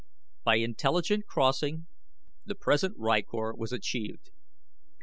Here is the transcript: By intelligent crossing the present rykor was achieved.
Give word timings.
By 0.43 0.55
intelligent 0.55 1.27
crossing 1.27 1.85
the 2.43 2.55
present 2.55 2.97
rykor 2.97 3.55
was 3.55 3.71
achieved. 3.71 4.31